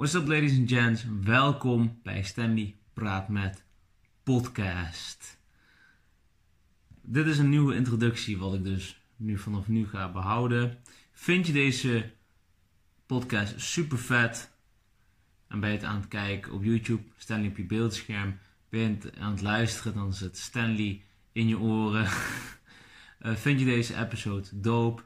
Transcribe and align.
What's 0.00 0.14
up 0.14 0.28
ladies 0.28 0.58
and 0.58 0.68
gents, 0.68 1.04
welkom 1.22 1.98
bij 2.02 2.22
Stanley 2.22 2.76
Praat 2.92 3.28
Met 3.28 3.64
podcast. 4.22 5.38
Dit 7.02 7.26
is 7.26 7.38
een 7.38 7.48
nieuwe 7.48 7.74
introductie 7.74 8.38
wat 8.38 8.54
ik 8.54 8.64
dus 8.64 9.02
nu 9.16 9.38
vanaf 9.38 9.68
nu 9.68 9.86
ga 9.88 10.12
behouden. 10.12 10.78
Vind 11.12 11.46
je 11.46 11.52
deze 11.52 12.10
podcast 13.06 13.60
super 13.60 13.98
vet 13.98 14.50
en 15.48 15.60
ben 15.60 15.70
je 15.70 15.76
het 15.76 15.84
aan 15.84 16.00
het 16.00 16.08
kijken 16.08 16.52
op 16.52 16.64
YouTube, 16.64 17.02
Stanley 17.16 17.48
op 17.48 17.56
je 17.56 17.64
beeldscherm, 17.64 18.38
ben 18.68 18.80
je 18.80 18.88
het 18.88 19.18
aan 19.18 19.30
het 19.30 19.42
luisteren, 19.42 19.94
dan 19.94 20.14
het 20.18 20.38
Stanley 20.38 21.02
in 21.32 21.48
je 21.48 21.58
oren. 21.58 22.04
Uh, 22.04 23.34
vind 23.44 23.58
je 23.58 23.66
deze 23.66 23.96
episode 23.96 24.48
dope? 24.52 25.02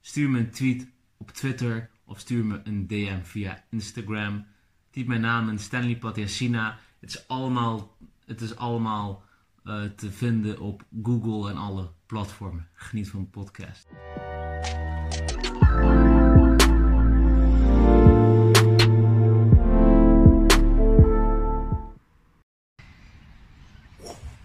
Stuur 0.00 0.30
me 0.30 0.38
een 0.38 0.50
tweet 0.50 0.86
op 1.16 1.30
Twitter 1.30 1.90
of 2.06 2.18
stuur 2.18 2.44
me 2.44 2.60
een 2.64 2.86
DM 2.86 3.22
via 3.22 3.64
Instagram. 3.70 4.46
Typ 4.90 5.06
mijn 5.06 5.20
naam 5.20 5.48
in 5.48 5.58
Stanley 5.58 5.96
Patiasina. 5.96 6.78
Het 7.00 7.10
is 7.10 7.28
allemaal, 7.28 7.96
het 8.26 8.40
is 8.40 8.56
allemaal 8.56 9.22
uh, 9.64 9.82
te 9.82 10.12
vinden 10.12 10.60
op 10.60 10.84
Google 11.02 11.50
en 11.50 11.56
alle 11.56 11.90
platformen. 12.06 12.68
Geniet 12.74 13.08
van 13.08 13.20
de 13.20 13.26
podcast. 13.26 13.88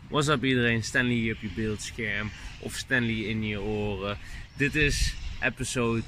What's 0.10 0.28
up 0.28 0.44
iedereen, 0.44 0.84
Stanley 0.84 1.14
hier 1.14 1.36
op 1.36 1.42
je 1.42 1.52
beeldscherm 1.56 2.32
of 2.60 2.74
Stanley 2.74 3.16
in 3.16 3.44
je 3.44 3.62
oren. 3.62 4.18
Dit 4.58 4.76
is 4.76 5.16
episode 5.42 6.04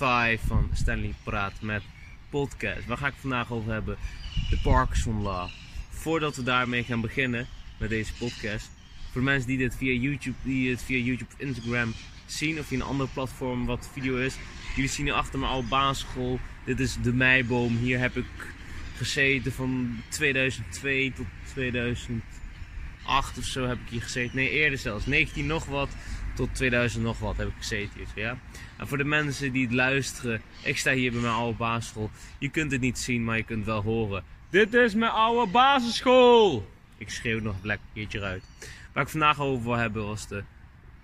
5 0.00 0.40
van 0.46 0.70
Stanley 0.72 1.14
Praat 1.22 1.52
met 1.60 1.82
podcast. 2.30 2.86
Waar 2.86 2.96
ga 2.96 3.06
ik 3.06 3.14
vandaag 3.16 3.52
over 3.52 3.72
hebben? 3.72 3.96
De 4.50 4.58
Parkinson 4.62 5.22
Law. 5.22 5.48
Voordat 5.90 6.36
we 6.36 6.42
daarmee 6.42 6.84
gaan 6.84 7.00
beginnen 7.00 7.46
met 7.78 7.88
deze 7.88 8.12
podcast. 8.12 8.70
Voor 9.12 9.22
mensen 9.22 9.48
die 9.48 9.58
dit 9.58 9.76
via 9.76 9.92
YouTube, 9.92 10.36
die 10.42 10.68
dit 10.68 10.82
via 10.82 10.98
YouTube 10.98 11.30
of 11.32 11.40
Instagram 11.40 11.92
zien 12.26 12.58
of 12.58 12.66
via 12.66 12.78
een 12.78 12.84
andere 12.84 13.08
platform 13.12 13.66
wat 13.66 13.90
video 13.92 14.16
is. 14.16 14.36
Jullie 14.74 14.90
zien 14.90 15.06
hier 15.06 15.14
achter 15.14 15.38
mijn 15.38 15.52
oude 15.52 15.68
basisschool. 15.68 16.40
Dit 16.64 16.80
is 16.80 16.96
de 17.02 17.12
meiboom. 17.12 17.76
Hier 17.76 17.98
heb 17.98 18.16
ik 18.16 18.54
gezeten 18.96 19.52
van 19.52 20.02
2002 20.08 21.12
tot 21.12 21.26
2000. 21.52 22.22
8 23.04 23.38
of 23.38 23.44
zo 23.44 23.66
heb 23.66 23.78
ik 23.84 23.88
hier 23.90 24.02
gezeten. 24.02 24.36
Nee, 24.36 24.50
eerder 24.50 24.78
zelfs. 24.78 25.06
19 25.06 25.46
nog 25.46 25.64
wat 25.64 25.88
tot 26.34 26.54
2000 26.54 27.04
nog 27.04 27.18
wat 27.18 27.36
heb 27.36 27.48
ik 27.48 27.54
gezeten 27.56 28.00
hier. 28.14 28.38
En 28.76 28.88
voor 28.88 28.98
de 28.98 29.04
mensen 29.04 29.52
die 29.52 29.64
het 29.64 29.74
luisteren, 29.74 30.40
ik 30.62 30.78
sta 30.78 30.92
hier 30.92 31.12
bij 31.12 31.20
mijn 31.20 31.34
oude 31.34 31.56
basisschool. 31.56 32.10
Je 32.38 32.48
kunt 32.48 32.72
het 32.72 32.80
niet 32.80 32.98
zien, 32.98 33.24
maar 33.24 33.36
je 33.36 33.42
kunt 33.42 33.64
wel 33.64 33.82
horen. 33.82 34.22
Dit 34.50 34.74
is 34.74 34.94
mijn 34.94 35.10
oude 35.10 35.50
basisschool! 35.50 36.68
Ik 36.98 37.10
schreeuw 37.10 37.40
nog 37.40 37.54
een 37.62 37.78
keertje 37.94 38.20
uit. 38.20 38.42
Waar 38.92 39.02
ik 39.02 39.08
vandaag 39.08 39.40
over 39.40 39.64
wil 39.64 39.76
hebben 39.76 40.06
was 40.06 40.28
de 40.28 40.42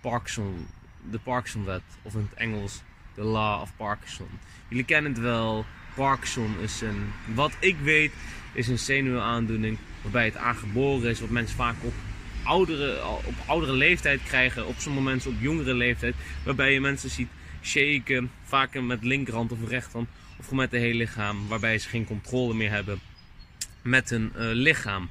Parkinson, 0.01 0.67
de 1.11 1.19
Parkinson-wet. 1.19 1.83
Of 2.03 2.15
in 2.15 2.29
het 2.31 2.39
Engels, 2.39 2.83
de 3.15 3.23
Law 3.23 3.61
of 3.61 3.77
Parkinson. 3.77 4.29
Jullie 4.69 4.85
kennen 4.85 5.13
het 5.13 5.21
wel. 5.21 5.65
Parkinson 5.95 6.59
is 6.61 6.81
een, 6.81 7.13
wat 7.35 7.57
ik 7.59 7.77
weet, 7.83 8.13
is 8.53 8.69
een 8.69 8.79
zenuwaandoening 8.79 9.79
waarbij 10.03 10.25
het 10.25 10.37
aangeboren 10.37 11.11
is, 11.11 11.21
wat 11.21 11.31
mensen 11.31 11.57
vaak 11.57 11.75
op 11.83 11.93
oudere, 12.47 13.05
op 13.05 13.35
oudere 13.47 13.73
leeftijd 13.73 14.23
krijgen, 14.23 14.67
op 14.67 14.75
sommige 14.79 15.05
mensen 15.05 15.31
op 15.31 15.41
jongere 15.41 15.75
leeftijd, 15.75 16.15
waarbij 16.45 16.73
je 16.73 16.81
mensen 16.81 17.11
ziet 17.11 17.29
shaken, 17.63 18.31
vaak 18.45 18.81
met 18.81 19.05
linkerhand 19.05 19.53
of 19.53 19.69
rechterhand, 19.69 20.09
of 20.39 20.51
met 20.51 20.71
het 20.71 20.81
hele 20.81 20.95
lichaam, 20.95 21.49
waarbij 21.49 21.79
ze 21.79 21.89
geen 21.89 22.07
controle 22.07 22.55
meer 22.55 22.71
hebben 22.71 23.01
met 23.83 24.11
hun 24.11 24.33
uh, 24.37 24.43
lichaam. 24.53 25.11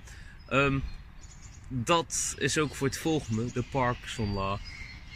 Um, 0.49 0.83
dat 1.67 2.35
is 2.37 2.57
ook 2.57 2.75
voor 2.75 2.87
het 2.87 2.97
volgende, 2.97 3.51
de 3.53 3.63
Parkinson 3.63 4.33
Law, 4.33 4.59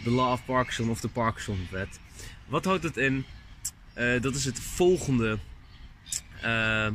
de 0.03 0.11
Law 0.11 0.31
of 0.31 0.45
Parkinson 0.45 0.89
of 0.89 0.99
de 0.99 1.07
Parkinson 1.07 1.67
Wet. 1.71 1.99
Wat 2.47 2.65
houdt 2.65 2.83
het 2.83 2.97
in? 2.97 3.25
Uh, 3.97 4.21
dat 4.21 4.35
is 4.35 4.45
het 4.45 4.59
volgende. 4.59 5.37
Uh, 6.43 6.87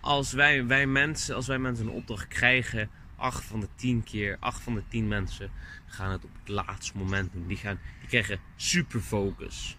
als 0.00 0.32
wij, 0.32 0.66
wij 0.66 0.86
mensen, 0.86 1.34
als 1.34 1.46
wij 1.46 1.58
mensen 1.58 1.86
een 1.86 1.92
opdracht 1.92 2.28
krijgen, 2.28 2.90
8 3.20 3.44
van 3.44 3.60
de 3.60 3.68
10 3.74 4.04
keer, 4.04 4.36
8 4.40 4.62
van 4.62 4.74
de 4.74 4.82
10 4.88 5.08
mensen 5.08 5.50
gaan 5.86 6.10
het 6.10 6.24
op 6.24 6.30
het 6.38 6.48
laatste 6.48 6.98
moment 6.98 7.32
doen. 7.32 7.46
Die, 7.46 7.56
gaan, 7.56 7.78
die 7.98 8.08
krijgen 8.08 8.40
super 8.56 9.00
focus. 9.00 9.76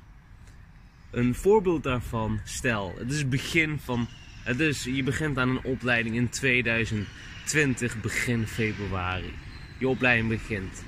Een 1.12 1.35
voorbeeld 1.35 1.84
daarvan, 1.84 2.40
stel, 2.44 2.94
het 2.97 3.12
is 3.12 3.18
het 3.18 3.29
begin 3.29 3.79
van, 3.79 4.07
het 4.44 4.59
is, 4.59 4.84
je 4.84 5.03
begint 5.03 5.38
aan 5.38 5.50
een 5.50 5.63
opleiding 5.63 6.16
in 6.16 6.29
2020, 6.29 8.02
begin 8.02 8.47
februari. 8.47 9.34
Je 9.78 9.88
opleiding 9.88 10.29
begint. 10.29 10.84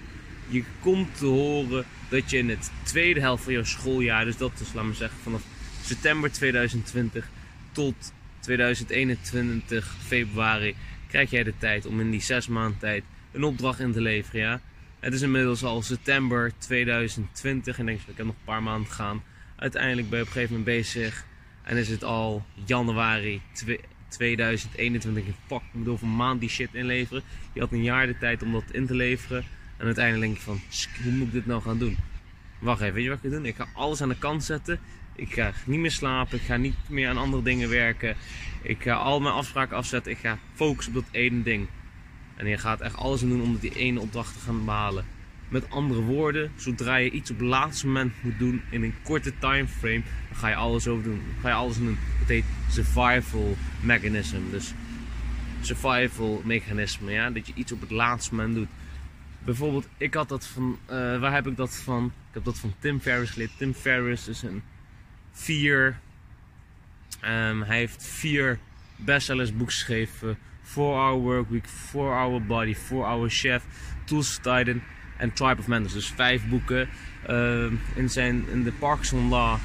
Je 0.48 0.64
komt 0.80 1.18
te 1.18 1.26
horen 1.26 1.86
dat 2.10 2.30
je 2.30 2.38
in 2.38 2.50
het 2.50 2.72
tweede 2.84 3.20
helft 3.20 3.44
van 3.44 3.54
je 3.54 3.64
schooljaar, 3.64 4.26
dus 4.26 4.38
dat 4.38 4.60
is, 4.60 4.74
laten 4.74 4.90
we 4.90 4.96
zeggen, 4.96 5.20
vanaf 5.20 5.42
september 5.82 6.32
2020 6.32 7.30
tot 7.72 8.14
2021 8.40 9.96
februari 10.00 10.76
krijg 11.14 11.30
jij 11.30 11.44
de 11.44 11.58
tijd 11.58 11.86
om 11.86 12.00
in 12.00 12.12
die 12.12 12.22
zes 12.22 12.48
maanden 12.48 12.80
tijd 12.80 13.04
een 13.32 13.44
opdracht 13.44 13.80
in 13.80 13.92
te 13.92 14.02
leveren. 14.02 14.42
Ja? 14.42 14.62
Het 15.00 15.14
is 15.14 15.22
inmiddels 15.22 15.64
al 15.64 15.82
september 15.82 16.52
2020 16.58 17.80
en 17.80 17.86
denk 17.86 18.00
je, 18.00 18.12
ik 18.12 18.18
heb 18.18 18.26
nog 18.26 18.36
een 18.36 18.44
paar 18.44 18.64
maanden 18.64 18.92
gaan. 18.92 19.24
Uiteindelijk 19.56 20.10
ben 20.10 20.18
je 20.18 20.24
op 20.24 20.30
een 20.30 20.34
gegeven 20.34 20.58
moment 20.58 20.78
bezig 20.78 21.26
en 21.64 21.78
is 21.78 21.90
het 21.90 22.04
al 22.04 22.46
januari 22.66 23.42
2021. 24.08 25.24
Fuck, 25.48 25.58
ik 25.58 25.64
moet 25.72 25.88
over 25.88 26.08
een 26.08 26.16
maand 26.16 26.40
die 26.40 26.50
shit 26.50 26.74
inleveren. 26.74 27.24
Je 27.54 27.60
had 27.60 27.72
een 27.72 27.84
jaar 27.84 28.08
de 28.08 28.18
tijd 28.18 28.44
om 28.44 28.52
dat 28.52 28.64
in 28.72 28.88
te 28.88 28.96
leveren. 28.96 29.44
En 29.78 29.86
uiteindelijk 29.86 30.26
denk 30.26 30.38
je 30.38 30.44
van, 30.44 30.62
hoe 31.04 31.12
moet 31.12 31.28
ik 31.28 31.34
dit 31.34 31.46
nou 31.46 31.62
gaan 31.62 31.78
doen? 31.78 31.98
Wacht 32.60 32.82
even, 32.82 32.94
weet 32.94 33.04
je 33.04 33.10
wat 33.10 33.18
ik 33.24 33.30
ga 33.30 33.36
doen? 33.36 33.46
Ik 33.46 33.56
ga 33.56 33.68
alles 33.74 34.02
aan 34.02 34.10
de 34.10 34.18
kant 34.18 34.44
zetten. 34.44 34.80
Ik 35.16 35.34
ga 35.34 35.52
niet 35.66 35.80
meer 35.80 35.92
slapen. 35.92 36.38
Ik 36.38 36.44
ga 36.44 36.58
niet 36.58 36.76
meer 36.90 37.10
aan 37.10 37.18
andere 37.18 37.44
dingen 37.44 37.70
werken. 37.70 38.16
Ik 38.62 38.82
ga 38.82 38.94
al 38.94 39.20
mijn 39.20 39.34
afspraken 39.34 39.78
afzetten. 39.78 40.12
Ik 40.12 40.18
ga 40.18 40.38
focussen 40.54 40.96
op 40.96 41.04
dat 41.04 41.14
ene 41.14 41.44
ding. 41.44 41.68
En 42.36 42.48
je 42.48 42.58
gaat 42.58 42.82
echt 42.82 42.96
alles 42.96 43.20
doen 43.20 43.42
om 43.42 43.58
die 43.58 43.76
ene 43.76 44.00
opdracht 44.00 44.34
te 44.34 44.40
gaan 44.40 44.66
behalen. 44.66 45.06
Met 45.50 45.70
andere 45.70 46.02
woorden, 46.02 46.52
zodra 46.56 46.96
je 46.96 47.12
iets 47.12 47.32
op 47.32 47.38
het 47.38 47.48
laatste 47.48 47.88
moment 47.88 48.14
moet 48.22 48.40
doen 48.40 48.62
in 48.70 48.84
een 48.84 48.94
korte 49.04 49.34
timeframe, 49.40 50.02
dan 50.30 50.38
ga 50.38 50.50
je 50.50 50.56
alles 50.56 50.88
over 50.88 51.04
doen. 51.04 51.22
Ga 51.42 51.48
je 51.48 51.54
alles 51.54 51.78
doen. 51.78 51.98
Het 52.20 52.28
heet 52.28 52.46
survival 52.70 53.58
mechanism. 53.82 54.38
Dus 54.52 54.74
survival 55.62 56.42
mechanisme, 56.46 57.12
ja. 57.12 57.30
Dat 57.30 57.48
je 57.48 57.54
iets 57.56 57.72
op 57.72 57.82
het 57.82 57.92
laatste 57.92 58.36
moment 58.36 58.56
doet. 58.56 58.68
Bijvoorbeeld, 59.40 59.88
ik 59.98 60.14
had 60.14 60.30
dat 60.30 60.48
van, 60.48 60.78
uh, 60.86 61.20
waar 61.20 61.34
heb 61.34 61.48
ik 61.48 61.58
dat 61.58 61.76
van? 61.76 62.06
Ik 62.06 62.34
heb 62.34 62.44
dat 62.44 62.60
van 62.60 62.74
Tim 62.80 63.00
Ferriss 63.00 63.32
geleerd. 63.32 63.58
Tim 63.58 63.74
Ferriss 63.74 64.28
is 64.28 64.42
een 64.42 64.64
vier. 65.34 66.00
Um, 67.22 67.62
hij 67.62 67.78
heeft 67.78 68.04
vier 68.04 68.60
bestsellers 68.96 69.50
boeken 69.50 69.76
geschreven. 69.76 70.38
4 70.64 70.84
Hour 70.84 71.22
Work 71.22 71.50
Week, 71.50 71.68
4 71.68 72.02
Hour 72.02 72.46
Body, 72.46 72.76
4 72.76 72.98
Hour 72.98 73.30
Chef, 73.30 73.64
Tools 74.04 74.36
Titan 74.36 74.82
en 75.18 75.34
Tribe 75.34 75.60
of 75.60 75.68
Mentors. 75.68 75.94
Dus 75.94 76.08
vijf 76.08 76.48
boeken. 76.48 76.90
Um, 77.30 77.80
in, 77.96 78.10
zijn, 78.10 78.50
in 78.50 78.64
de 78.64 78.72
Parkinson 78.72 79.30
Law 79.30 79.58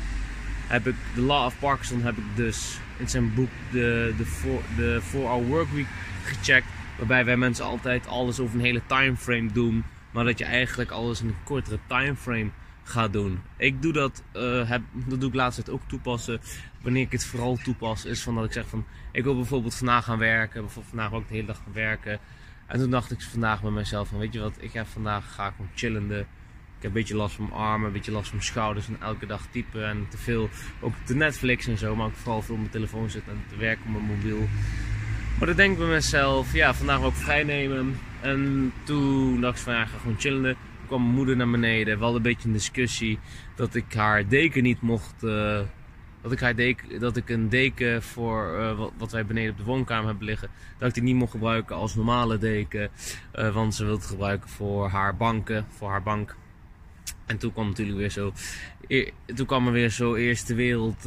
heb 0.66 0.86
ik, 0.86 0.94
de 1.14 1.20
Law 1.20 1.44
of 1.44 1.58
Parkinson 1.58 2.02
heb 2.02 2.16
ik 2.16 2.24
dus 2.34 2.78
in 2.96 3.08
zijn 3.08 3.34
boek 3.34 3.50
de, 3.70 4.14
de, 4.16 4.24
4 4.24 4.50
de 4.76 5.00
four 5.02 5.26
Hour 5.26 5.46
Work 5.46 5.70
Week 5.70 5.86
gecheckt. 6.24 6.66
Waarbij 6.96 7.24
wij 7.24 7.36
mensen 7.36 7.64
altijd 7.64 8.06
alles 8.06 8.40
over 8.40 8.54
een 8.54 8.64
hele 8.64 8.82
timeframe 8.86 9.52
doen. 9.52 9.84
Maar 10.10 10.24
dat 10.24 10.38
je 10.38 10.44
eigenlijk 10.44 10.90
alles 10.90 11.20
in 11.20 11.28
een 11.28 11.44
kortere 11.44 11.78
timeframe 11.86 12.50
ga 12.88 13.08
doen. 13.08 13.40
Ik 13.56 13.82
doe 13.82 13.92
dat, 13.92 14.22
uh, 14.36 14.68
heb, 14.68 14.82
dat 14.92 15.20
doe 15.20 15.28
ik 15.28 15.34
laatst 15.34 15.70
ook 15.70 15.82
toepassen. 15.86 16.40
Wanneer 16.80 17.02
ik 17.02 17.12
het 17.12 17.26
vooral 17.26 17.56
toepas, 17.56 18.04
is 18.04 18.22
van 18.22 18.34
dat 18.34 18.44
ik 18.44 18.52
zeg 18.52 18.68
van 18.68 18.84
ik 19.12 19.24
wil 19.24 19.34
bijvoorbeeld 19.34 19.74
vandaag 19.74 20.04
gaan 20.04 20.18
werken. 20.18 20.60
Bijvoorbeeld 20.60 20.94
vandaag 20.94 21.12
ook 21.12 21.28
de 21.28 21.34
hele 21.34 21.46
dag 21.46 21.56
gaan 21.56 21.72
werken. 21.72 22.18
En 22.66 22.78
toen 22.78 22.90
dacht 22.90 23.10
ik 23.10 23.22
vandaag 23.22 23.62
bij 23.62 23.70
mezelf 23.70 24.08
van 24.08 24.18
weet 24.18 24.32
je 24.32 24.40
wat, 24.40 24.56
ik 24.58 24.72
heb 24.72 24.86
vandaag 24.86 25.34
ga 25.34 25.50
gewoon 25.50 25.70
chillende. 25.74 26.18
Ik 26.18 26.84
heb 26.84 26.92
een 26.94 27.00
beetje 27.00 27.16
last 27.16 27.34
van 27.34 27.44
mijn 27.44 27.60
armen, 27.60 27.86
een 27.86 27.92
beetje 27.92 28.12
last 28.12 28.28
van 28.28 28.36
mijn 28.36 28.48
schouders 28.48 28.88
en 28.88 28.96
elke 29.00 29.26
dag 29.26 29.46
typen 29.50 29.88
en 29.88 30.06
te 30.08 30.18
veel 30.18 30.48
ook 30.80 30.94
de 31.06 31.14
Netflix 31.14 31.66
en 31.66 31.78
zo. 31.78 31.96
Maar 31.96 32.08
ik 32.08 32.14
vooral 32.14 32.42
veel 32.42 32.54
op 32.54 32.60
mijn 32.60 32.72
telefoon 32.72 33.10
zitten 33.10 33.32
en 33.32 33.44
te 33.48 33.56
werken 33.56 33.84
op 33.86 33.92
mijn 33.92 34.04
mobiel. 34.04 34.48
Maar 35.38 35.46
dan 35.46 35.56
denk 35.56 35.72
ik 35.72 35.78
bij 35.78 35.88
mezelf, 35.88 36.52
ja, 36.52 36.74
vandaag 36.74 37.02
ik 37.02 37.14
vrij 37.14 37.44
nemen. 37.44 37.98
En 38.20 38.72
toen 38.84 39.40
dacht 39.40 39.58
ik 39.58 39.64
van 39.64 39.74
ga 39.74 39.98
gewoon 39.98 40.18
chillende 40.18 40.56
kwam 40.88 41.02
mijn 41.02 41.14
moeder 41.14 41.36
naar 41.36 41.50
beneden. 41.50 41.96
We 41.96 42.02
hadden 42.02 42.16
een 42.16 42.32
beetje 42.32 42.48
een 42.48 42.54
discussie 42.54 43.18
dat 43.56 43.74
ik 43.74 43.94
haar 43.94 44.28
deken 44.28 44.62
niet 44.62 44.80
mocht. 44.80 45.22
Uh, 45.22 45.60
dat, 46.22 46.32
ik 46.32 46.40
haar 46.40 46.54
deken, 46.54 47.00
dat 47.00 47.16
ik 47.16 47.28
een 47.28 47.48
deken 47.48 48.02
voor 48.02 48.56
uh, 48.58 48.78
wat, 48.78 48.92
wat, 48.98 49.12
wij 49.12 49.26
beneden 49.26 49.50
op 49.50 49.58
de 49.58 49.64
woonkamer 49.64 50.06
hebben 50.06 50.26
liggen. 50.26 50.48
Dat 50.78 50.88
ik 50.88 50.94
die 50.94 51.02
niet 51.02 51.14
mocht 51.14 51.30
gebruiken 51.30 51.76
als 51.76 51.94
normale 51.94 52.38
deken. 52.38 52.90
Uh, 53.34 53.54
want 53.54 53.74
ze 53.74 53.84
wilde 53.84 53.98
het 53.98 54.10
gebruiken 54.10 54.48
voor 54.48 54.88
haar 54.88 55.16
banken, 55.16 55.66
voor 55.68 55.88
haar 55.88 56.02
bank. 56.02 56.36
En 57.28 57.38
toen 57.38 57.52
kwam 57.52 57.68
natuurlijk 57.68 57.98
weer 57.98 58.10
zo, 58.10 58.32
e- 58.86 59.10
toen 59.34 59.46
kwam 59.46 59.66
er 59.66 59.72
weer 59.72 59.90
zo 59.90 60.14
eerste 60.14 60.54
wereld 60.54 61.06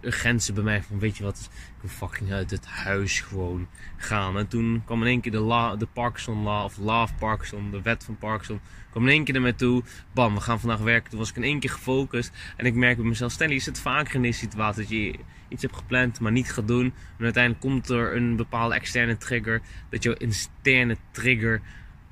urgentie 0.00 0.52
bij 0.52 0.62
mij 0.62 0.82
van 0.82 0.98
weet 0.98 1.16
je 1.16 1.24
wat, 1.24 1.50
ik 1.52 1.80
wil 1.80 1.90
fucking 1.90 2.32
uit 2.32 2.50
het 2.50 2.66
huis 2.66 3.20
gewoon 3.20 3.68
gaan. 3.96 4.38
En 4.38 4.48
toen 4.48 4.82
kwam 4.84 5.00
in 5.00 5.06
één 5.06 5.20
keer 5.20 5.32
de, 5.32 5.38
la, 5.38 5.76
de 5.76 5.86
Parkinson 5.86 6.42
Law 6.42 6.64
of 6.64 6.78
of 6.78 7.16
Parkinson, 7.18 7.70
de 7.70 7.82
wet 7.82 8.04
van 8.04 8.16
Parkinson, 8.16 8.60
kwam 8.90 9.02
in 9.02 9.08
één 9.08 9.24
keer 9.24 9.40
naar 9.40 9.54
toe. 9.54 9.82
Bam, 10.12 10.34
we 10.34 10.40
gaan 10.40 10.60
vandaag 10.60 10.78
werken. 10.78 11.10
Toen 11.10 11.18
was 11.18 11.30
ik 11.30 11.36
in 11.36 11.42
één 11.42 11.60
keer 11.60 11.70
gefocust 11.70 12.32
en 12.56 12.66
ik 12.66 12.74
merk 12.74 12.96
bij 12.96 13.06
mezelf, 13.06 13.32
Stanley, 13.32 13.56
je 13.56 13.62
zit 13.62 13.80
vaker 13.80 14.14
in 14.14 14.22
deze 14.22 14.38
situatie 14.38 14.82
dat 14.82 14.90
je 14.90 15.18
iets 15.48 15.62
hebt 15.62 15.76
gepland 15.76 16.20
maar 16.20 16.32
niet 16.32 16.52
gaat 16.52 16.68
doen. 16.68 16.84
En 17.18 17.24
uiteindelijk 17.24 17.62
komt 17.62 17.88
er 17.88 18.16
een 18.16 18.36
bepaalde 18.36 18.74
externe 18.74 19.16
trigger, 19.16 19.60
dat 19.90 20.02
jouw 20.02 20.14
interne 20.14 20.96
trigger... 21.10 21.60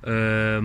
Uh, 0.05 0.65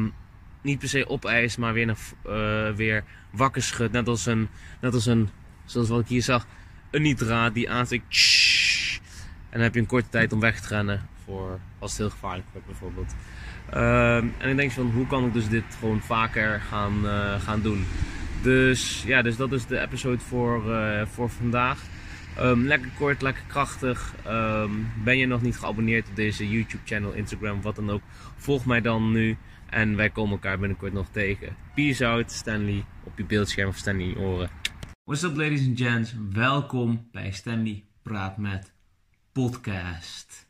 niet 0.63 0.79
per 0.79 0.89
se 0.89 1.09
opeist, 1.09 1.57
maar 1.57 1.73
weer, 1.73 1.85
naar, 1.85 1.97
uh, 2.27 2.75
weer 2.75 3.03
wakker 3.31 3.63
schudt. 3.63 3.91
Net 3.91 4.07
als 4.07 4.25
een, 4.25 4.49
net 4.81 4.93
als 4.93 5.05
een, 5.05 5.29
zoals 5.65 5.89
wat 5.89 5.99
ik 5.99 6.07
hier 6.07 6.23
zag, 6.23 6.47
een 6.91 7.01
nitraat 7.01 7.53
die 7.53 7.69
aansteekt. 7.69 8.05
En 9.49 9.59
dan 9.59 9.61
heb 9.61 9.73
je 9.73 9.79
een 9.79 9.85
korte 9.85 10.09
tijd 10.09 10.33
om 10.33 10.39
weg 10.39 10.59
te 10.61 10.67
rennen 10.67 11.01
voor 11.25 11.59
als 11.79 11.91
het 11.91 11.99
heel 11.99 12.09
gevaarlijk 12.09 12.47
wordt 12.51 12.67
bijvoorbeeld. 12.67 13.15
Uh, 13.73 14.15
en 14.15 14.49
ik 14.49 14.55
denk 14.55 14.71
van 14.71 14.91
hoe 14.91 15.07
kan 15.07 15.25
ik 15.25 15.33
dus 15.33 15.49
dit 15.49 15.63
gewoon 15.79 16.01
vaker 16.01 16.59
gaan, 16.59 16.99
uh, 17.03 17.41
gaan 17.41 17.61
doen. 17.61 17.85
Dus 18.41 19.03
ja, 19.05 19.21
dus 19.21 19.35
dat 19.35 19.51
is 19.51 19.65
de 19.65 19.79
episode 19.79 20.19
voor, 20.19 20.63
uh, 20.67 21.01
voor 21.05 21.29
vandaag. 21.29 21.79
Um, 22.39 22.65
lekker 22.65 22.91
kort, 22.97 23.21
lekker 23.21 23.43
krachtig. 23.47 24.13
Um, 24.27 24.91
ben 25.03 25.17
je 25.17 25.25
nog 25.25 25.41
niet 25.41 25.57
geabonneerd 25.57 26.09
op 26.09 26.15
deze 26.15 26.49
YouTube 26.49 26.83
channel, 26.85 27.11
Instagram, 27.11 27.61
wat 27.61 27.75
dan 27.75 27.89
ook. 27.89 28.01
Volg 28.35 28.65
mij 28.65 28.81
dan 28.81 29.11
nu. 29.11 29.37
En 29.69 29.95
wij 29.95 30.09
komen 30.09 30.31
elkaar 30.31 30.59
binnenkort 30.59 30.93
nog 30.93 31.07
tegen. 31.11 31.55
Peace 31.75 32.07
out, 32.07 32.31
Stanley 32.31 32.85
op 33.03 33.17
je 33.17 33.25
beeldscherm 33.25 33.69
of 33.69 33.77
Stanley 33.77 34.03
in 34.03 34.09
je 34.09 34.17
oren. 34.17 34.49
What's 35.03 35.23
up 35.23 35.35
ladies 35.35 35.67
and 35.67 35.79
gents, 35.79 36.15
welkom 36.31 37.07
bij 37.11 37.31
Stanley 37.31 37.83
Praat 38.01 38.37
Met 38.37 38.73
Podcast. 39.31 40.47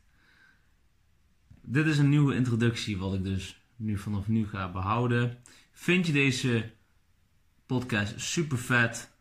Dit 1.62 1.86
is 1.86 1.98
een 1.98 2.08
nieuwe 2.08 2.34
introductie 2.34 2.98
wat 2.98 3.14
ik 3.14 3.24
dus 3.24 3.60
nu 3.76 3.98
vanaf 3.98 4.28
nu 4.28 4.48
ga 4.48 4.72
behouden. 4.72 5.38
Vind 5.72 6.06
je 6.06 6.12
deze 6.12 6.70
podcast 7.66 8.20
super 8.20 8.58
vet? 8.58 9.13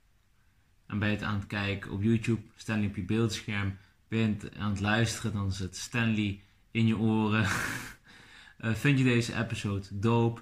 En 0.88 1.00
ben 1.00 1.09
je 1.09 1.15
het 1.15 1.24
aan 1.24 1.35
het 1.35 1.47
kijken 1.47 1.91
op 1.91 2.03
YouTube, 2.03 2.41
Stanley 2.56 2.88
op 2.88 2.95
je 2.95 3.03
beeldscherm. 3.03 3.77
Ben 4.07 4.19
je 4.19 4.51
aan 4.57 4.69
het 4.69 4.80
luisteren, 4.80 5.33
dan 5.33 5.53
het 5.57 5.77
Stanley 5.77 6.41
in 6.71 6.88
je 6.88 6.97
oren. 6.97 7.44
Uh, 7.44 8.74
vind 8.83 8.97
je 8.97 9.03
deze 9.03 9.35
episode 9.35 9.88
dope? 9.91 10.41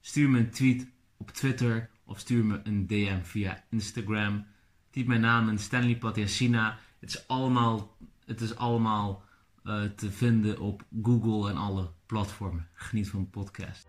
Stuur 0.00 0.30
me 0.30 0.38
een 0.38 0.50
tweet 0.50 0.86
op 1.16 1.30
Twitter 1.30 1.90
of 2.04 2.18
stuur 2.18 2.44
me 2.44 2.60
een 2.64 2.86
DM 2.86 3.22
via 3.22 3.64
Instagram. 3.70 4.46
Typ 4.90 5.06
mijn 5.06 5.20
naam 5.20 5.48
in 5.48 5.58
Stanley 5.58 5.96
Patiasina. 5.96 6.78
Het 7.00 7.10
is 7.10 7.28
allemaal, 7.28 7.96
het 8.24 8.40
is 8.40 8.56
allemaal 8.56 9.22
uh, 9.64 9.82
te 9.82 10.12
vinden 10.12 10.60
op 10.60 10.84
Google 11.02 11.50
en 11.50 11.56
alle 11.56 11.90
platformen. 12.06 12.68
Geniet 12.72 13.08
van 13.08 13.20
de 13.20 13.26
podcast. 13.26 13.88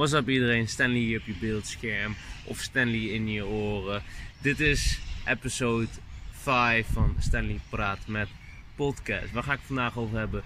What's 0.00 0.14
up 0.14 0.28
iedereen, 0.28 0.68
Stanley 0.68 0.98
hier 0.98 1.20
op 1.20 1.26
je 1.26 1.34
beeldscherm 1.40 2.16
of 2.44 2.58
Stanley 2.60 3.00
in 3.00 3.28
je 3.28 3.46
oren. 3.46 4.02
Dit 4.38 4.60
is 4.60 4.98
episode 5.26 5.88
5 6.30 6.86
van 6.92 7.16
Stanley 7.18 7.60
Praat 7.68 8.06
met 8.06 8.28
podcast. 8.74 9.32
Waar 9.32 9.42
ga 9.42 9.52
ik 9.52 9.60
vandaag 9.62 9.96
over 9.96 10.18
hebben? 10.18 10.42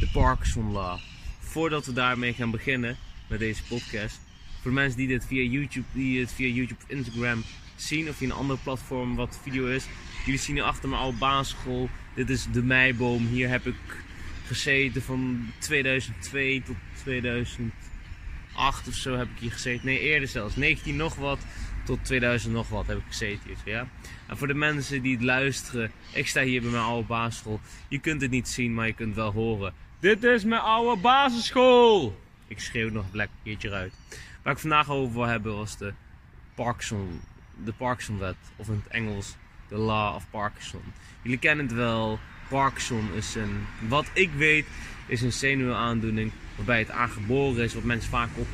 De 0.00 0.08
Parkinson 0.12 0.72
Law. 0.72 0.98
Voordat 1.38 1.86
we 1.86 1.92
daarmee 1.92 2.32
gaan 2.32 2.50
beginnen 2.50 2.96
met 3.26 3.38
deze 3.38 3.62
podcast. 3.62 4.20
Voor 4.60 4.72
mensen 4.72 4.98
die 4.98 5.08
dit 5.08 5.26
via 5.26 5.42
YouTube, 5.42 5.86
die 5.92 6.20
het 6.20 6.32
via 6.32 6.48
YouTube 6.48 6.80
of 6.82 6.90
Instagram 6.90 7.44
zien 7.76 8.08
of 8.08 8.16
via 8.16 8.28
een 8.28 8.34
andere 8.34 8.58
platform 8.62 9.16
wat 9.16 9.38
video 9.42 9.66
is. 9.66 9.86
Jullie 10.24 10.40
zien 10.40 10.54
hier 10.54 10.64
achter 10.64 10.88
mijn 10.88 11.00
oude 11.00 11.18
basisschool. 11.18 11.88
Dit 12.14 12.30
is 12.30 12.46
de 12.52 12.62
meiboom. 12.62 13.26
Hier 13.26 13.48
heb 13.48 13.66
ik 13.66 14.04
gezeten 14.46 15.02
van 15.02 15.52
2002 15.58 16.62
tot 16.62 16.76
2000. 17.02 17.72
8 18.54 18.88
of 18.88 18.94
zo 18.94 19.16
heb 19.16 19.28
ik 19.34 19.38
hier 19.38 19.52
gezeten. 19.52 19.86
Nee, 19.86 19.98
eerder 19.98 20.28
zelfs. 20.28 20.56
19 20.56 20.96
nog 20.96 21.14
wat 21.14 21.38
tot 21.84 22.04
2000 22.04 22.52
nog 22.52 22.68
wat 22.68 22.86
heb 22.86 22.98
ik 22.98 23.04
gezeten 23.06 23.40
hier. 23.46 23.74
Ja? 23.74 23.88
En 24.26 24.36
voor 24.36 24.46
de 24.46 24.54
mensen 24.54 25.02
die 25.02 25.14
het 25.14 25.24
luisteren, 25.24 25.90
ik 26.12 26.28
sta 26.28 26.42
hier 26.42 26.62
bij 26.62 26.70
mijn 26.70 26.82
oude 26.82 27.06
basisschool. 27.06 27.60
Je 27.88 27.98
kunt 27.98 28.20
het 28.20 28.30
niet 28.30 28.48
zien, 28.48 28.74
maar 28.74 28.86
je 28.86 28.92
kunt 28.92 29.14
wel 29.14 29.32
horen. 29.32 29.72
Dit 30.00 30.24
is 30.24 30.44
mijn 30.44 30.60
oude 30.60 31.00
basisschool! 31.00 32.22
Ik 32.48 32.60
schreeuw 32.60 32.90
nog 32.90 33.04
een 33.12 33.28
keertje 33.42 33.70
uit. 33.70 33.94
Waar 34.42 34.52
ik 34.52 34.58
vandaag 34.58 34.90
over 34.90 35.14
wil 35.14 35.24
hebben 35.24 35.56
was 35.56 35.78
de 35.78 35.92
Parkinson, 36.54 37.20
de 37.64 37.72
Parkinson-wet. 37.72 38.36
Of 38.56 38.68
in 38.68 38.82
het 38.84 38.92
Engels, 38.92 39.36
de 39.68 39.76
Law 39.76 40.14
of 40.14 40.26
Parkinson. 40.30 40.82
Jullie 41.22 41.38
kennen 41.38 41.66
het 41.66 41.74
wel. 41.74 42.18
Parkinson 42.48 43.12
is 43.14 43.34
een, 43.34 43.66
wat 43.88 44.06
ik 44.12 44.30
weet, 44.36 44.66
is 45.06 45.22
een 45.22 45.32
zenuwaandoening 45.32 46.32
waarbij 46.56 46.78
het 46.78 46.90
aangeboren 46.90 47.64
is, 47.64 47.74
wat 47.74 47.82
mensen 47.82 48.10
vaak 48.10 48.28
op 48.34 48.46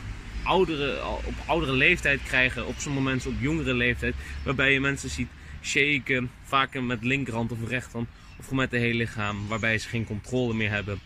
oudere, 0.44 1.04
op 1.04 1.34
oudere 1.46 1.72
leeftijd 1.72 2.22
krijgen, 2.22 2.66
op 2.66 2.74
sommige 2.78 3.04
mensen 3.04 3.30
op 3.30 3.40
jongere 3.40 3.74
leeftijd, 3.74 4.14
waarbij 4.44 4.72
je 4.72 4.80
mensen 4.80 5.10
ziet 5.10 5.28
shaken, 5.62 6.30
vaak 6.44 6.80
met 6.80 7.04
linkerhand 7.04 7.52
of 7.52 7.68
rechterhand, 7.68 8.08
of 8.38 8.50
met 8.50 8.70
het 8.70 8.80
hele 8.80 8.94
lichaam, 8.94 9.48
waarbij 9.48 9.78
ze 9.78 9.88
geen 9.88 10.06
controle 10.06 10.54
meer 10.54 10.70
hebben 10.70 11.00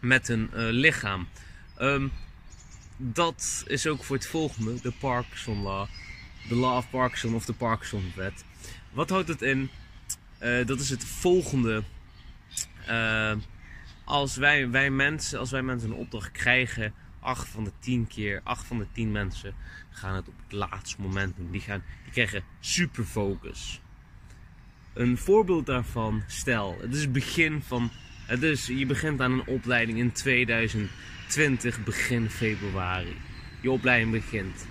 met 0.00 0.26
hun 0.26 0.50
uh, 0.54 0.68
lichaam. 0.70 1.28
Um, 1.80 2.12
dat 2.96 3.64
is 3.66 3.86
ook 3.86 4.04
voor 4.04 4.16
het 4.16 4.26
volgende, 4.26 4.80
de 4.80 4.92
Parkinson 5.00 5.62
Law, 5.62 5.86
de 6.48 6.54
Law 6.54 6.76
of 6.76 6.90
Parkinson 6.90 7.34
of 7.34 7.44
de 7.44 7.52
Parkinson 7.52 8.12
Wet. 8.16 8.44
Wat 8.92 9.10
houdt 9.10 9.28
het 9.28 9.42
in? 9.42 9.70
Uh, 10.42 10.66
dat 10.66 10.80
is 10.80 10.90
het 10.90 11.04
volgende. 11.04 11.82
Uh, 12.88 13.32
als 14.08 14.36
wij, 14.36 14.70
wij 14.70 14.90
mensen, 14.90 15.38
als 15.38 15.50
wij 15.50 15.62
mensen 15.62 15.90
een 15.90 15.96
opdracht 15.96 16.30
krijgen, 16.30 16.94
8 17.20 17.48
van 17.48 17.64
de 17.64 17.72
10 17.78 18.06
keer, 18.06 18.40
8 18.44 18.66
van 18.66 18.78
de 18.78 18.86
10 18.92 19.12
mensen 19.12 19.54
gaan 19.90 20.14
het 20.14 20.28
op 20.28 20.34
het 20.42 20.52
laatste 20.52 21.00
moment 21.00 21.36
doen. 21.36 21.50
Die, 21.50 21.60
gaan, 21.60 21.82
die 22.02 22.12
krijgen 22.12 22.42
super 22.60 23.04
focus. 23.04 23.80
Een 24.94 25.18
voorbeeld 25.18 25.66
daarvan, 25.66 26.22
stel, 26.26 26.76
het 26.80 26.94
is 26.94 27.10
begin 27.10 27.62
van, 27.62 27.90
het 28.26 28.42
is, 28.42 28.66
je 28.66 28.86
begint 28.86 29.20
aan 29.20 29.32
een 29.32 29.46
opleiding 29.46 29.98
in 29.98 30.12
2020, 30.12 31.84
begin 31.84 32.30
februari. 32.30 33.16
Je 33.60 33.70
opleiding 33.70 34.12
begint. 34.12 34.66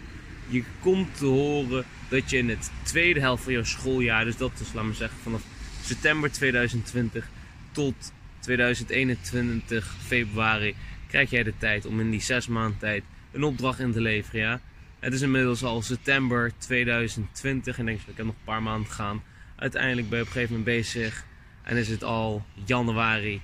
Je 0.47 0.63
komt 0.79 1.17
te 1.17 1.25
horen 1.25 1.85
dat 2.09 2.29
je 2.29 2.37
in 2.37 2.49
het 2.49 2.71
tweede 2.83 3.19
helft 3.19 3.43
van 3.43 3.53
je 3.53 3.63
schooljaar, 3.63 4.25
dus 4.25 4.37
dat 4.37 4.51
is, 4.59 4.73
laten 4.73 4.89
we 4.89 4.95
zeggen, 4.95 5.19
vanaf 5.19 5.41
september 5.81 6.31
2020 6.31 7.29
tot 7.71 8.11
2021 8.47 9.95
februari 9.99 10.75
krijg 11.07 11.29
jij 11.29 11.43
de 11.43 11.53
tijd 11.57 11.85
om 11.85 11.99
in 11.99 12.09
die 12.09 12.21
zes 12.21 12.47
maanden 12.47 12.77
tijd 12.77 13.03
een 13.31 13.43
opdracht 13.43 13.79
in 13.79 13.91
te 13.91 14.01
leveren. 14.01 14.41
Ja? 14.41 14.59
Het 14.99 15.13
is 15.13 15.21
inmiddels 15.21 15.63
al 15.63 15.81
september 15.81 16.51
2020 16.57 17.77
en 17.79 17.85
denk 17.85 17.99
je, 17.99 18.11
ik 18.11 18.17
heb 18.17 18.25
nog 18.25 18.35
een 18.35 18.43
paar 18.43 18.63
maanden 18.63 18.91
gaan. 18.91 19.23
Uiteindelijk 19.55 20.09
ben 20.09 20.17
je 20.17 20.23
op 20.23 20.29
een 20.29 20.33
gegeven 20.33 20.57
moment 20.57 20.75
bezig 20.77 21.25
en 21.63 21.77
is 21.77 21.87
het 21.87 22.03
al 22.03 22.45
januari 22.65 23.41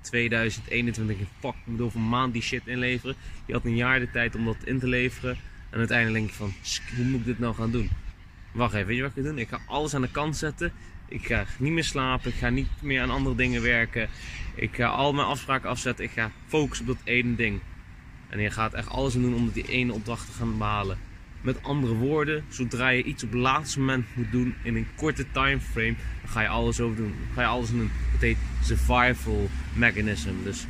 2021. 0.00 1.28
Fuck, 1.40 1.54
ik 1.66 1.80
over 1.80 1.98
een 1.98 2.08
maand 2.08 2.32
die 2.32 2.42
shit 2.42 2.66
inleveren. 2.66 3.16
Je 3.46 3.52
had 3.52 3.64
een 3.64 3.76
jaar 3.76 3.98
de 3.98 4.10
tijd 4.10 4.34
om 4.34 4.44
dat 4.44 4.56
in 4.64 4.78
te 4.78 4.88
leveren. 4.88 5.36
En 5.70 5.78
uiteindelijk 5.78 6.18
denk 6.18 6.30
je 6.30 6.36
van, 6.36 6.52
hoe 6.96 7.04
moet 7.04 7.20
ik 7.20 7.26
dit 7.26 7.38
nou 7.38 7.54
gaan 7.54 7.70
doen? 7.70 7.90
Wacht 8.52 8.74
even, 8.74 8.86
weet 8.86 8.96
je 8.96 9.02
wat 9.02 9.10
ik 9.16 9.22
ga 9.22 9.28
doen? 9.28 9.38
Ik 9.38 9.48
ga 9.48 9.60
alles 9.66 9.94
aan 9.94 10.02
de 10.02 10.10
kant 10.10 10.36
zetten. 10.36 10.72
Ik 11.10 11.26
ga 11.26 11.44
niet 11.58 11.72
meer 11.72 11.84
slapen. 11.84 12.30
Ik 12.30 12.36
ga 12.36 12.48
niet 12.48 12.68
meer 12.80 13.02
aan 13.02 13.10
andere 13.10 13.36
dingen 13.36 13.62
werken. 13.62 14.08
Ik 14.54 14.74
ga 14.74 14.86
al 14.86 15.12
mijn 15.12 15.26
afspraken 15.26 15.68
afzetten. 15.68 16.04
Ik 16.04 16.10
ga 16.10 16.30
focussen 16.46 16.88
op 16.88 16.96
dat 16.96 17.06
ene 17.06 17.36
ding. 17.36 17.60
En 18.28 18.40
je 18.40 18.50
gaat 18.50 18.74
echt 18.74 18.88
alles 18.88 19.12
doen 19.12 19.34
om 19.34 19.50
die 19.50 19.68
ene 19.68 19.92
opdracht 19.92 20.26
te 20.26 20.32
gaan 20.32 20.58
behalen. 20.58 20.98
Met 21.40 21.62
andere 21.62 21.94
woorden, 21.94 22.44
zodra 22.48 22.88
je 22.88 23.02
iets 23.02 23.22
op 23.24 23.30
het 23.30 23.40
laatste 23.40 23.78
moment 23.78 24.06
moet 24.14 24.32
doen 24.32 24.54
in 24.62 24.76
een 24.76 24.86
korte 24.96 25.26
timeframe, 25.32 25.94
dan 26.20 26.30
ga 26.30 26.40
je 26.40 26.48
alles 26.48 26.80
over 26.80 26.96
doen. 26.96 27.14
Dan 27.26 27.34
ga 27.34 27.40
je 27.40 27.46
alles 27.46 27.70
doen. 27.70 27.90
Dat 28.12 28.20
heet 28.20 28.36
survival 28.62 29.48
mechanism. 29.74 30.30
Dus 30.44 30.66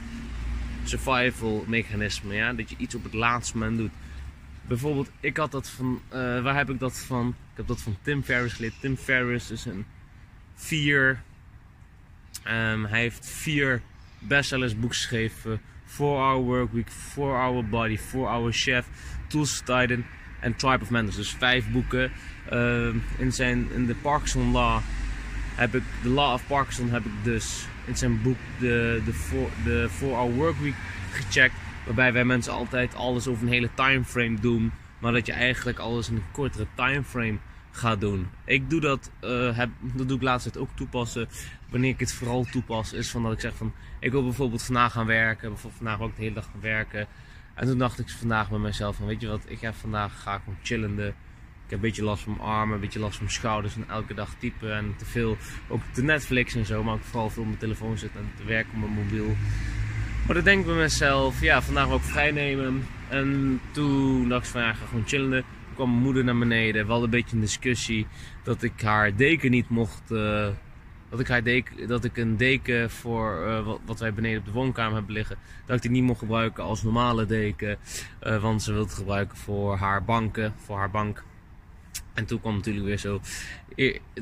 survival 0.85 1.64
mechanisme, 1.66 2.35
ja. 2.35 2.52
Dat 2.52 2.70
je 2.70 2.76
iets 2.78 2.94
op 2.94 3.02
het 3.02 3.14
laatste 3.14 3.59
moment 3.59 3.78
doet. 3.78 3.90
Bijvoorbeeld, 4.66 5.11
ik 5.20 5.37
had 5.37 5.52
dat 5.52 5.70
van, 5.70 6.00
uh, 6.09 6.42
waar 6.42 6.56
heb 6.56 6.70
ik 6.70 6.78
dat 6.78 6.99
van? 6.99 7.28
Ik 7.28 7.56
heb 7.56 7.66
dat 7.66 7.80
van 7.80 7.97
Tim 8.02 8.23
Ferriss 8.23 8.54
geleerd. 8.54 8.80
Tim 8.80 8.97
Ferriss 8.97 9.50
is 9.50 9.64
een 9.64 9.85
vier. 10.61 11.23
Um, 12.49 12.85
hij 12.85 13.00
heeft 13.00 13.26
vier 13.26 13.81
bestsellers 14.19 14.73
boeken 14.73 14.99
geschreven. 14.99 15.61
4 15.85 16.07
Hour 16.07 16.43
Work 16.43 16.73
Week, 16.73 16.90
4 16.90 17.25
Hour 17.25 17.69
Body, 17.69 17.99
4 17.99 18.21
Hour 18.21 18.52
Chef, 18.52 18.87
Tools 19.26 19.59
Titan 19.59 20.05
en 20.40 20.57
Tribe 20.57 20.83
of 20.83 20.90
Mentors. 20.90 21.17
Dus 21.17 21.35
vijf 21.38 21.71
boeken. 21.71 22.11
Um, 22.52 23.02
in, 23.19 23.33
zijn, 23.33 23.69
in 23.75 23.87
de 23.87 23.95
Parkinson 23.95 24.52
Law 24.52 24.81
heb 25.55 25.75
ik 25.75 25.83
The 26.02 26.09
Law 26.09 26.33
of 26.33 26.47
Parkinson 26.47 26.90
heb 26.90 27.05
ik 27.05 27.12
dus 27.23 27.67
in 27.87 27.97
zijn 27.97 28.23
boek 28.23 28.37
de, 28.59 29.02
de, 29.05 29.47
de 29.64 29.88
4-Hour 29.99 30.33
Workweek 30.33 30.75
gecheckt. 31.11 31.55
Waarbij 31.85 32.12
wij 32.12 32.25
mensen 32.25 32.52
altijd 32.52 32.95
alles 32.95 33.26
over 33.26 33.43
een 33.43 33.52
hele 33.52 33.71
timeframe 33.75 34.40
doen. 34.40 34.73
Maar 34.99 35.12
dat 35.12 35.26
je 35.26 35.33
eigenlijk 35.33 35.79
alles 35.79 36.09
in 36.09 36.14
een 36.14 36.31
kortere 36.33 36.67
timeframe 36.75 37.38
gaat 37.71 38.00
doen. 38.00 38.29
Ik 38.45 38.71
doe 38.71 38.81
dat, 38.81 39.11
uh, 39.25 39.57
heb, 39.57 39.71
dat 39.81 40.09
doe 40.09 40.17
ik 40.17 40.23
laatst 40.23 40.57
ook 40.57 40.69
toepassen. 40.75 41.29
Wanneer 41.71 41.91
ik 41.91 42.00
het 42.00 42.12
vooral 42.12 42.45
toepas, 42.45 42.93
is 42.93 43.11
van 43.11 43.23
dat 43.23 43.33
ik 43.33 43.41
zeg 43.41 43.55
van 43.55 43.73
ik 44.00 44.11
wil 44.11 44.23
bijvoorbeeld 44.23 44.62
vandaag 44.62 44.93
gaan 44.93 45.07
werken. 45.07 45.49
Bijvoorbeeld 45.49 45.83
vandaag 45.83 46.00
ook 46.00 46.17
de 46.17 46.23
hele 46.23 46.35
dag 46.35 46.45
gaan 46.45 46.61
werken. 46.61 47.07
En 47.55 47.67
toen 47.67 47.79
dacht 47.79 47.99
ik 47.99 48.09
vandaag 48.09 48.50
bij 48.50 48.59
mezelf 48.59 48.97
van 48.97 49.07
weet 49.07 49.21
je 49.21 49.29
wat, 49.29 49.43
ik 49.47 49.61
heb 49.61 49.75
vandaag 49.75 50.23
ga 50.23 50.35
ik 50.35 50.41
gewoon 50.45 50.59
chillende. 50.62 51.07
Ik 51.07 51.77
heb 51.77 51.85
een 51.85 51.91
beetje 51.91 52.05
last 52.05 52.23
van 52.23 52.33
mijn 52.33 52.49
armen, 52.49 52.75
een 52.75 52.81
beetje 52.81 52.99
last 52.99 53.17
van 53.17 53.25
mijn 53.25 53.37
schouders 53.37 53.77
en 53.77 53.85
elke 53.89 54.15
dag 54.15 54.35
typen 54.39 54.75
en 54.75 54.95
te 54.97 55.05
veel 55.05 55.37
ook 55.69 55.81
te 55.93 56.03
Netflix 56.03 56.55
en 56.55 56.67
zo. 56.67 56.83
Maar 56.83 56.95
ik 56.95 57.03
vooral 57.03 57.31
veel 57.31 57.43
op 57.43 57.49
mijn 57.49 57.61
telefoon 57.61 57.99
zitten 57.99 58.21
en 58.21 58.33
te 58.37 58.45
werken 58.45 58.73
op 58.73 58.81
mijn 58.81 58.93
mobiel. 58.93 59.37
Maar 60.27 60.35
dan 60.35 60.45
denk 60.45 60.61
ik 60.61 60.67
bij 60.67 60.75
mezelf, 60.75 61.41
ja, 61.41 61.62
vandaag 61.62 61.89
ook 61.89 62.03
vrij 62.03 62.31
nemen. 62.31 62.87
En 63.09 63.61
toen 63.71 64.29
dacht 64.29 64.47
ik 64.47 64.53
ga 64.53 64.73
gewoon 64.73 65.07
chillen. 65.07 65.45
Kwam 65.81 65.93
mijn 65.93 66.05
moeder 66.05 66.25
naar 66.25 66.39
beneden. 66.39 66.85
We 66.85 66.91
hadden 66.91 67.05
een 67.05 67.21
beetje 67.21 67.37
een 67.37 67.43
discussie 67.43 68.07
dat 68.43 68.63
ik 68.63 68.83
haar 68.83 69.17
deken 69.17 69.51
niet 69.51 69.69
mocht. 69.69 70.11
Uh, 70.11 70.49
dat 71.11 71.21
ik, 71.21 71.29
haar 71.29 71.43
deken, 71.43 71.89
dat 71.89 72.05
ik 72.05 72.17
een 72.17 72.37
deken 72.37 72.91
voor 72.91 73.45
uh, 73.47 73.65
wat, 73.67 73.81
wat, 73.87 74.01
wij 74.01 74.15
beneden 74.15 74.39
op 74.39 74.45
de 74.45 74.53
woonkamer 74.53 74.95
hebben 74.95 75.15
liggen, 75.15 75.37
dat 75.67 75.77
ik 75.77 75.83
die 75.83 75.91
niet 75.91 76.03
mocht 76.03 76.19
gebruiken 76.19 76.65
als 76.65 76.83
normale 76.83 77.27
deken. 77.27 77.79
Uh, 78.23 78.43
want 78.43 78.63
ze 78.63 78.73
wilde 78.73 78.87
het 78.87 78.97
gebruiken 78.99 79.37
voor 79.37 79.77
haar 79.77 80.05
banken, 80.05 80.55
voor 80.57 80.77
haar 80.77 80.91
bank. 80.91 81.25
En 82.14 82.25
toen 82.25 82.40
kwam 82.40 82.55
natuurlijk 82.55 82.87
weer 82.87 82.99
zo. 82.99 83.21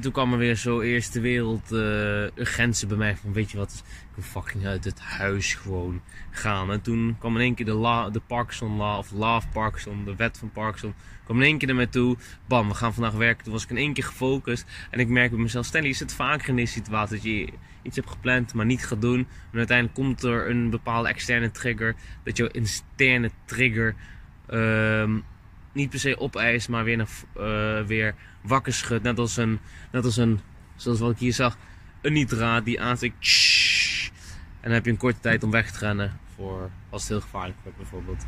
Toen 0.00 0.12
kwam 0.12 0.32
er 0.32 0.38
weer 0.38 0.56
zo 0.56 0.80
eerste 0.80 1.20
wereld 1.20 1.72
uh, 1.72 2.88
bij 2.88 2.96
mij. 2.96 3.16
Van 3.16 3.32
weet 3.32 3.50
je 3.50 3.56
wat, 3.56 3.84
ik 3.86 4.14
wil 4.14 4.24
fucking 4.24 4.66
uit 4.66 4.84
het 4.84 5.00
huis 5.00 5.54
gewoon 5.54 6.02
gaan. 6.30 6.70
En 6.72 6.80
toen 6.80 7.16
kwam 7.18 7.34
in 7.34 7.40
één 7.40 7.54
keer 7.54 7.66
de, 7.66 7.72
la, 7.72 8.10
de 8.10 8.20
Parkinson 8.20 8.76
Law, 8.76 8.98
of 8.98 9.12
of 9.12 9.50
Parkinson, 9.50 10.04
de 10.04 10.16
wet 10.16 10.38
van 10.38 10.50
Parkinson. 10.50 10.94
kwam 11.24 11.36
in 11.36 11.42
één 11.42 11.58
keer 11.58 11.74
mij 11.74 11.86
toe. 11.86 12.16
Bam, 12.46 12.68
we 12.68 12.74
gaan 12.74 12.94
vandaag 12.94 13.12
werken. 13.12 13.44
Toen 13.44 13.52
was 13.52 13.64
ik 13.64 13.70
in 13.70 13.76
één 13.76 13.92
keer 13.92 14.04
gefocust. 14.04 14.66
En 14.90 15.00
ik 15.00 15.08
merk 15.08 15.30
bij 15.30 15.40
mezelf, 15.40 15.66
Stanley, 15.66 15.90
is 15.90 16.00
het 16.00 16.12
vaker 16.12 16.48
in 16.48 16.56
deze 16.56 16.72
situatie 16.72 17.14
dat 17.16 17.24
je 17.24 17.48
iets 17.82 17.96
hebt 17.96 18.10
gepland, 18.10 18.54
maar 18.54 18.66
niet 18.66 18.86
gaat 18.86 19.00
doen. 19.00 19.26
En 19.52 19.58
uiteindelijk 19.58 19.96
komt 19.96 20.22
er 20.22 20.50
een 20.50 20.70
bepaalde 20.70 21.08
externe 21.08 21.50
trigger. 21.50 21.94
Dat 22.24 22.36
jouw 22.36 22.48
interne 22.48 23.30
trigger. 23.44 23.94
Uh, 24.50 25.14
niet 25.78 25.90
per 25.90 25.98
se 25.98 26.18
opeist, 26.18 26.68
maar 26.68 26.84
weer, 26.84 26.96
naar, 26.96 27.08
uh, 27.36 27.86
weer 27.86 28.14
wakker 28.40 28.72
schudt. 28.72 29.02
Net 29.02 29.18
als 29.18 29.36
een, 29.36 29.58
net 29.92 30.04
als 30.04 30.16
een, 30.16 30.40
zoals 30.76 30.98
wat 30.98 31.10
ik 31.10 31.18
hier 31.18 31.32
zag, 31.32 31.56
een 32.02 32.12
nitraat 32.12 32.64
die 32.64 32.80
aansteekt. 32.80 33.14
En 34.60 34.64
dan 34.64 34.72
heb 34.72 34.84
je 34.84 34.90
een 34.90 34.96
korte 34.96 35.20
tijd 35.20 35.42
om 35.42 35.50
weg 35.50 35.70
te 35.70 35.78
rennen. 35.78 36.18
Voor, 36.34 36.70
als 36.90 37.02
het 37.02 37.10
heel 37.10 37.20
gevaarlijk 37.20 37.58
wordt 37.62 37.78
bijvoorbeeld. 37.78 38.26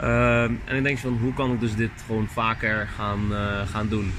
Uh, 0.00 0.42
en 0.42 0.76
ik 0.76 0.82
denk 0.82 0.98
van 0.98 1.18
hoe 1.18 1.34
kan 1.34 1.52
ik 1.52 1.60
dus 1.60 1.74
dit 1.74 1.90
gewoon 2.06 2.28
vaker 2.28 2.86
gaan, 2.86 3.32
uh, 3.32 3.68
gaan 3.68 3.88
doen. 3.88 4.12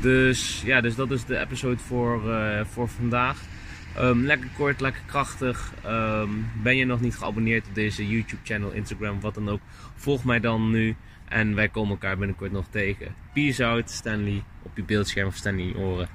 Dus 0.00 0.62
ja, 0.64 0.80
dus 0.80 0.94
dat 0.94 1.10
is 1.10 1.24
de 1.24 1.38
episode 1.38 1.78
voor, 1.78 2.28
uh, 2.30 2.60
voor 2.64 2.88
vandaag. 2.88 3.40
Um, 3.98 4.24
lekker 4.24 4.48
kort, 4.56 4.80
lekker 4.80 5.02
krachtig. 5.06 5.72
Um, 5.86 6.50
ben 6.62 6.76
je 6.76 6.84
nog 6.84 7.00
niet 7.00 7.16
geabonneerd 7.16 7.66
op 7.66 7.74
deze 7.74 8.08
YouTube 8.08 8.42
channel, 8.44 8.70
Instagram, 8.70 9.20
wat 9.20 9.34
dan 9.34 9.48
ook. 9.48 9.60
Volg 9.94 10.24
mij 10.24 10.40
dan 10.40 10.70
nu. 10.70 10.96
En 11.28 11.54
wij 11.54 11.68
komen 11.68 11.90
elkaar 11.90 12.18
binnenkort 12.18 12.52
nog 12.52 12.66
tegen. 12.70 13.14
Peace 13.34 13.64
out, 13.64 13.90
Stanley 13.90 14.42
op 14.62 14.76
je 14.76 14.84
beeldscherm 14.84 15.26
of 15.26 15.34
Stanley 15.34 15.62
in 15.62 15.68
je 15.68 15.78
oren. 15.78 16.08